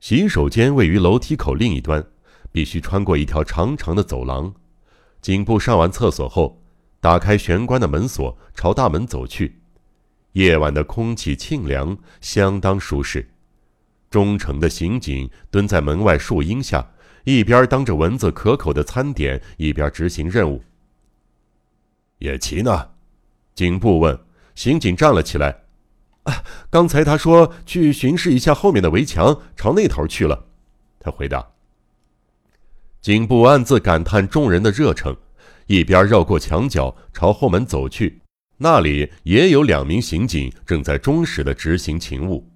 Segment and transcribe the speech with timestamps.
[0.00, 2.04] 洗手间位于楼梯口另一端，
[2.50, 4.52] 必须穿过一条长长的走廊。
[5.20, 6.62] 颈部上完厕所后，
[7.00, 9.60] 打开玄关的门锁，朝大门走去。
[10.32, 13.28] 夜晚的空气清凉，相当舒适。
[14.08, 16.90] 忠诚的刑警蹲在门外树荫下，
[17.24, 20.62] 一边当着蚊子可口的餐点，一边执行任务。
[22.18, 22.88] 野奇呢？
[23.54, 24.18] 警部问。
[24.54, 25.59] 刑警站了起来。
[26.70, 30.46] 刚才他说去巡视一下后面的围墙，朝那头去了。
[30.98, 31.46] 他回答。
[33.00, 35.16] 警部暗自感叹众人的热诚，
[35.66, 38.20] 一边绕过墙角朝后门走去。
[38.58, 42.46] 那里也有两名刑警正在忠实的执行勤务。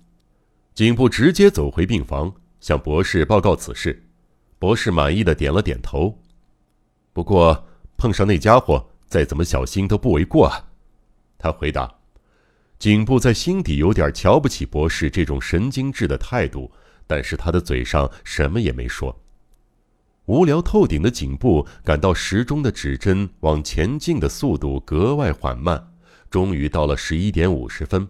[0.75, 4.03] 警部直接走回病房，向博士报告此事。
[4.59, 6.19] 博士满意的点了点头。
[7.13, 10.67] 不过碰上那家伙，再怎么小心都不为过啊。
[11.39, 12.04] 他回答。
[12.79, 16.71] 颈部在心底有点瞧不起博士这种神经质的态度，
[17.07, 19.19] 但是他的嘴上什么也没说。
[20.27, 25.93] 无聊透顶的颈部感到时钟的指针往前进的速度格外缓慢，
[26.31, 28.09] 终于到了十一点五十分。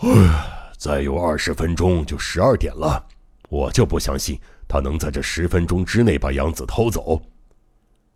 [0.00, 3.06] 唉，再有二十分钟就十二点了，
[3.48, 7.22] 我就不相信他能在这十分钟之内把杨子偷走。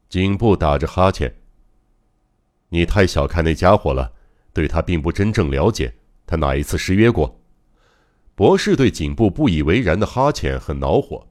[0.08, 1.34] 颈部打着哈欠。
[2.70, 4.12] 你太小看那家伙了，
[4.58, 5.94] 对他并不真正了解。
[6.26, 7.40] 他哪一次失约过？
[8.34, 11.24] 博士对警部不以为然的哈欠很恼火。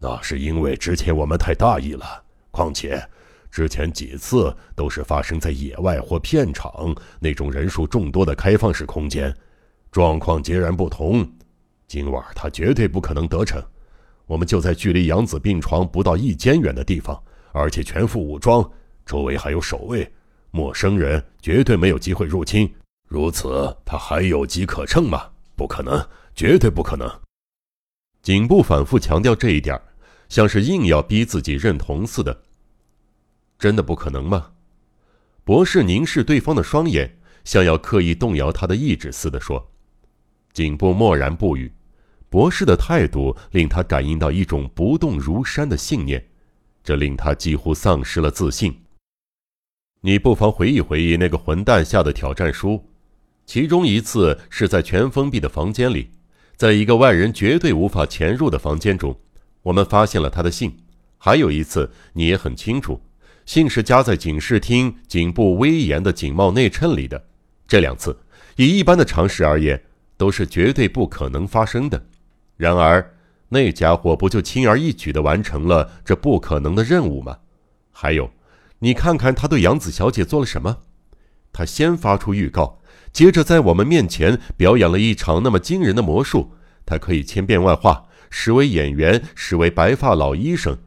[0.00, 2.24] 那是因为之前我们太大意了。
[2.50, 3.00] 况且，
[3.48, 9.32] 之前几次都是发生在野外或片场那种人数众多的开放式空间，
[9.92, 11.24] 状况截然不同。
[11.86, 13.62] 今晚他绝对不可能得逞。
[14.26, 18.68] 我们就在距离杨子病床不到一间远的地方，而且全副武装，
[19.06, 20.12] 周围还有守卫，
[20.50, 22.72] 陌生人绝对没有机会入侵。
[23.08, 25.30] 如此，他还有机可乘吗？
[25.56, 27.20] 不可能，绝对不可能。
[28.22, 29.80] 警部反复强调这一点。
[30.28, 32.42] 像是硬要逼自己认同似的。
[33.58, 34.52] 真的不可能吗？
[35.42, 39.68] 博士凝视对方的双眼，像要刻意动摇他的意志似的说。
[40.52, 41.72] 颈部默然不语。
[42.28, 46.24] 博士的态度令他感应到一种不动如山的信念，
[46.84, 48.80] 这令他几乎丧失了自信。
[50.02, 52.82] 你不妨回忆回忆那个混蛋下的挑战书，
[53.44, 56.08] 其中一次是在全封闭的房间里，
[56.56, 59.14] 在一个外人绝对无法潜入的房间中。
[59.62, 60.74] 我们发现了他的信，
[61.18, 62.98] 还有一次你也很清楚，
[63.44, 67.22] 信是夹在警视厅颈部威严的警帽内衬里的。
[67.68, 68.16] 这两次，
[68.56, 69.78] 以一般的常识而言，
[70.16, 72.02] 都是绝对不可能发生的。
[72.56, 73.14] 然而，
[73.50, 77.36] 那家伙不就轻而易举地完成了这不可能的任务吗？
[77.92, 78.30] 还有，
[78.80, 80.78] 你看看他对杨子小姐做了什么？
[81.52, 82.80] 他先发出预告，
[83.12, 86.52] 接着在我们面前表演了一场那么惊人的魔术，
[86.86, 88.06] 他可以千变万化。
[88.30, 90.78] 实为演员，实为白发老医生，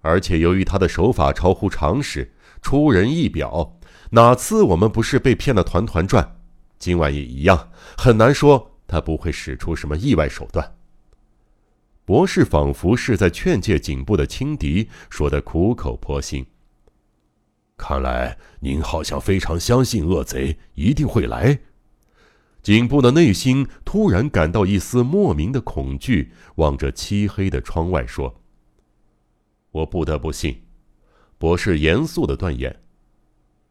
[0.00, 3.78] 而且由于他的手法超乎常识，出人意表，
[4.10, 6.40] 哪次我们不是被骗得团团转？
[6.78, 10.74] 今晚也一样，很难说他不会使出什么意外手段。
[12.04, 16.44] 博士仿佛是在劝诫颈部的轻敌，说得苦口婆心。
[17.78, 21.58] 看来您好像非常相信恶贼一定会来。
[22.60, 28.42] 颈部的内心突然感到一丝莫名的恐惧，望着漆黑的窗外说
[29.70, 30.60] ：“我不得不信。”
[31.38, 32.82] 博士严肃的断言：“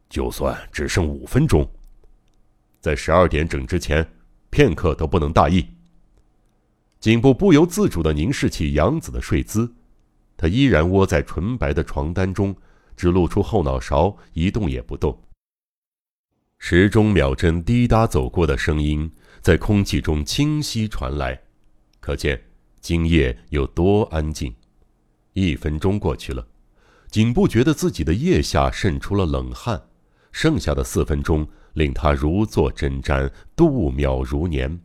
[0.08, 1.70] 就算只剩五分钟，
[2.80, 4.10] 在十二点整之前，
[4.48, 5.64] 片刻都不能大意。”
[6.98, 9.72] 颈部不由自主的凝视起杨子的睡姿，
[10.36, 12.56] 他依然窝在纯白的床单中，
[12.98, 15.16] 只露出后脑勺，一动也不动。
[16.58, 19.08] 时钟秒针滴答走过的声音
[19.40, 21.40] 在空气中清晰传来，
[22.00, 22.42] 可见
[22.80, 24.52] 今夜有多安静。
[25.32, 26.44] 一分钟过去了，
[27.08, 29.80] 颈部觉得自己的腋下渗出了冷汗，
[30.32, 34.80] 剩下的四分钟令他如坐针毡，度秒如年。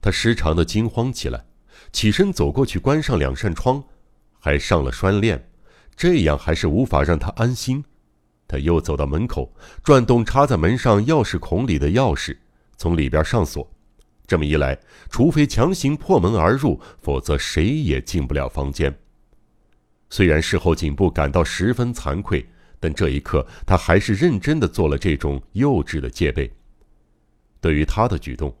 [0.00, 1.46] 他时常的惊慌起来，
[1.92, 3.84] 起身走过去关上两扇窗，
[4.40, 5.47] 还上了栓链，
[5.98, 7.84] 这样还是无法让他安心。
[8.46, 9.52] 他又走到门口，
[9.82, 12.38] 转动插在门上钥匙孔里的钥匙，
[12.76, 13.68] 从里边上锁。
[14.24, 14.78] 这么一来，
[15.10, 18.96] 除非强行破门而入，否则谁也进不了房间。
[20.08, 22.48] 虽然事后颈部感到十分惭愧，
[22.78, 26.48] 但这一刻他还是认真的做了这种幼稚的戒备。
[27.60, 28.56] 对于他的举动，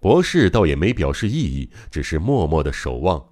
[0.00, 3.24] 博士倒也没表示异议，只是默默的守望。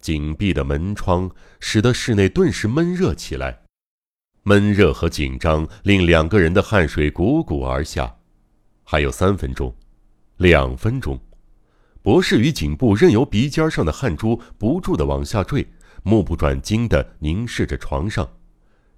[0.00, 1.30] 紧闭的门窗
[1.60, 3.62] 使得室内顿时闷热起来。
[4.42, 8.16] 闷热和紧张令两个人的汗水汩汩而下。
[8.84, 9.74] 还有三分钟，
[10.38, 11.20] 两分钟，
[12.00, 15.66] 博士与颈部任由鼻尖上的汗珠不住的往下坠，
[16.02, 18.26] 目不转睛的凝视着床上。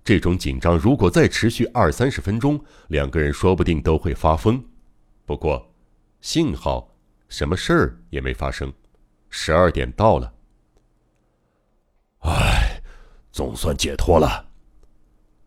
[0.05, 4.63] 这种紧张如果再持续二三十分钟，两个人说不定都会发疯。
[5.27, 5.75] 不过，
[6.21, 6.97] 幸好
[7.29, 8.73] 什么事儿也没发生。
[9.29, 10.33] 十二点到了，
[12.21, 12.83] 唉，
[13.33, 14.47] 总算解脱了。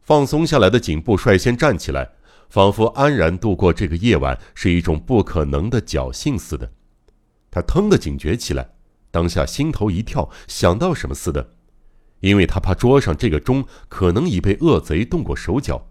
[0.01, 2.11] 放松下来的颈部率先站起来，
[2.49, 6.71] 仿佛安然度过这个夜晚是一种不可能的侥幸似的。
[7.49, 8.71] 他腾地警觉起来，
[9.11, 11.51] 当下心头一跳，想到什么似的。
[12.19, 15.89] 因为他怕桌上这个钟可能已被恶贼动过手脚，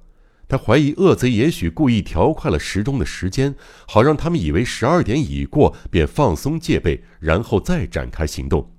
[0.48, 3.54] 他怀疑恶贼也许故意调快了时钟的时间，
[3.86, 8.74] 好让他们以为十二点已过，便放松戒备，然后再展开行动。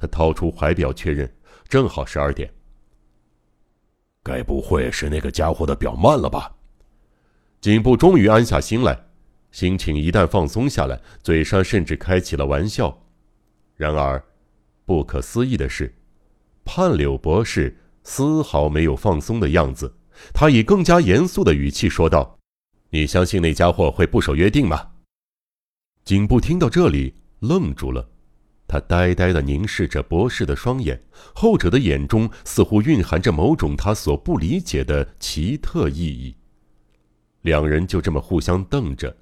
[0.00, 1.30] 他掏出怀表确认，
[1.68, 2.50] 正好十二点。
[4.22, 6.50] 该不会是那个家伙的表慢了吧？
[7.60, 8.98] 警部终于安下心来，
[9.50, 13.06] 心情一旦放松下来，嘴上甚至开起了玩笑。
[13.76, 14.22] 然而，
[14.86, 15.94] 不可思议的是。
[16.64, 19.92] 判柳博士丝毫没有放松的样子，
[20.32, 22.38] 他以更加严肃的语气说道
[22.90, 24.92] ：“你相信那家伙会不守约定吗？”
[26.04, 28.08] 警部听到这里愣住了，
[28.70, 31.02] 他呆呆地凝视着博士的双眼，
[31.34, 36.36] 后者的眼中似乎蕴含着某种他所不理解的奇特意义。
[37.42, 39.16] 两人就这么互相瞪着，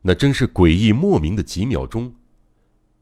[0.00, 2.10] 那真是诡异莫名的几秒钟。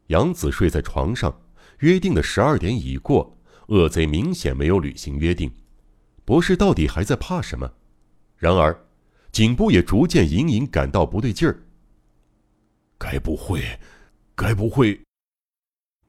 [0.08, 1.43] 杨子睡在床上，
[1.79, 3.38] 约定的十二点已过。
[3.69, 5.49] 恶贼明显没有履行约定，
[6.25, 7.70] 博士到底还在怕什么？
[8.37, 8.76] 然而，
[9.31, 11.62] 颈部也逐渐隐隐感到不对劲儿。
[12.99, 13.62] 该不会，
[14.35, 15.04] 该不会……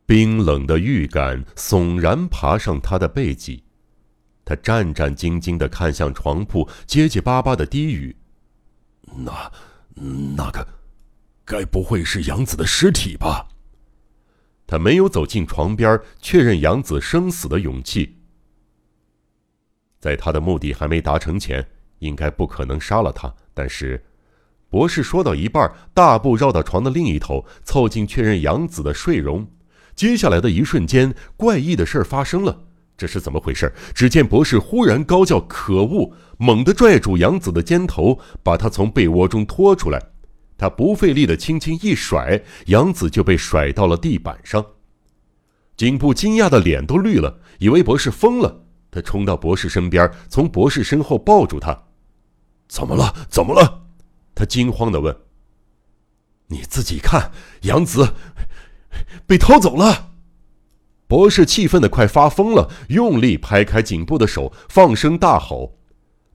[0.06, 3.64] 冰冷的预感悚然爬上他的背脊，
[4.44, 8.16] 他战战兢兢地看向床铺，结结巴巴地低语
[9.18, 9.52] ：“那……
[9.98, 10.68] 那个，
[11.46, 13.48] 该不会是杨子的尸体吧？”
[14.68, 18.18] 他没有走进床边确认杨子生死的勇气。
[20.00, 21.66] 在他的目的还没达成前，
[22.00, 23.34] 应该不可能杀了他。
[23.54, 24.04] 但是，
[24.70, 29.48] 博士说到一半，大步绕到床的另一头，凑近确认杨子的睡容。
[29.96, 32.64] 接下来的一瞬间，怪异的事儿发生了。
[32.98, 33.74] 这是怎么回事？
[33.94, 40.02] 只见博士忽然高叫：“可恶！”猛地拽住杨子的肩头，把他从被窝中拖出来。
[40.58, 44.66] 他不费力的轻轻一甩，杨子就被甩到了地板上。
[45.76, 48.64] 颈部惊讶的脸都绿了，以为博士疯了。
[48.90, 51.78] 他冲到博士身边，从博士身后抱住他
[52.70, 53.14] ：“怎么了？
[53.30, 53.84] 怎么了？”
[54.34, 55.14] 他惊慌的问。
[56.48, 57.32] “你自己看，
[57.64, 58.14] 杨子
[59.28, 60.12] 被偷走了。”
[61.08, 65.78] 博士气愤的快发疯了，用力拍开颈部的手，放声大吼。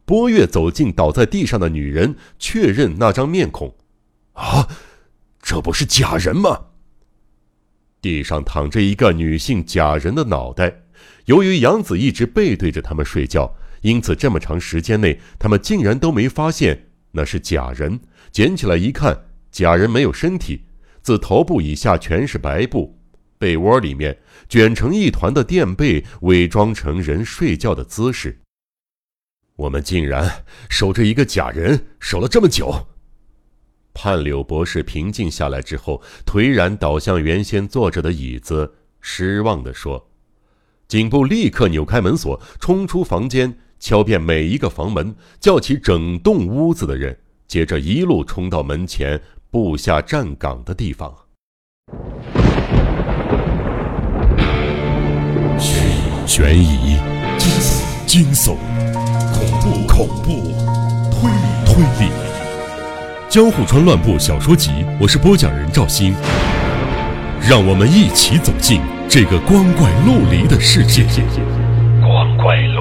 [0.04, 3.74] 波月走近倒在地上的女人，确认那张面孔。
[4.32, 4.68] 啊，
[5.42, 6.66] 这不是假人吗？
[8.00, 10.82] 地上躺着一个女性假人的脑袋。
[11.26, 18.00] 由于杨子一直背对着他们睡觉，因此这么长时间内，他们竟然都没发现那是假人。
[18.32, 20.64] 捡起来一看，假人没有身体，
[21.02, 22.98] 自头部以下全是白布，
[23.38, 24.18] 被窝里面
[24.48, 28.40] 卷成一团的垫被，伪装成人睡觉的姿势。
[29.56, 32.86] 我们竟然守着一个假人，守了这么久。
[33.92, 40.10] 判柳博士平静下来之后，颓然倒向原先坐着的椅子，失望地说
[40.86, 49.20] ：“颈部立刻扭开门锁，冲出房间，敲遍每一个房门，叫起整栋屋子的人，接着一路冲到门前
[49.52, 51.12] 布下站岗的地方。
[56.24, 56.96] 悬疑、
[57.36, 58.54] 惊悚、惊悚
[59.34, 60.52] 恐怖、恐怖、
[61.10, 62.12] 推理、推理。”
[63.32, 66.14] 《江户川乱步小说集》，我是播讲人赵鑫，
[67.40, 71.04] 让我们一起走进这个光怪陆离的世界。
[72.00, 72.79] 光怪陆。